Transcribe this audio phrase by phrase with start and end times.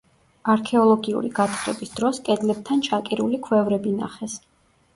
[0.53, 4.41] არქეოლოგიური გათხრების დროს კედლებთან ჩაკირული ქვევრები ნახეს.